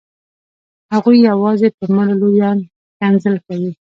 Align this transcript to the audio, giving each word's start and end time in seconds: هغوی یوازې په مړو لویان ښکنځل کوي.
هغوی 0.93 1.17
یوازې 1.29 1.67
په 1.77 1.83
مړو 1.95 2.13
لویان 2.21 2.57
ښکنځل 2.91 3.35
کوي. 3.45 3.71